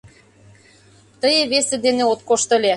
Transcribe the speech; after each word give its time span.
Тые 1.21 1.41
весе 1.51 1.75
дене 1.85 2.03
от 2.11 2.19
кошт 2.27 2.49
ыле. 2.57 2.69